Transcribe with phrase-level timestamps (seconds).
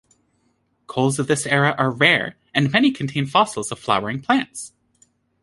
[0.87, 4.73] Coals of this era are rare, and many contain fossils of flowering plants.